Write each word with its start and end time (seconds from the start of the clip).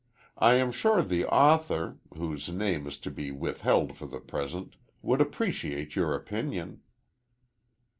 I 0.39 0.55
am 0.55 0.71
sure 0.71 1.03
the 1.03 1.25
author, 1.27 1.99
whose 2.17 2.49
name 2.49 2.87
is 2.87 2.97
to 3.01 3.11
be 3.11 3.29
withheld 3.29 3.95
for 3.95 4.07
the 4.07 4.19
present, 4.19 4.75
would 5.03 5.21
appreciate 5.21 5.95
your 5.95 6.15
opinion." 6.15 6.81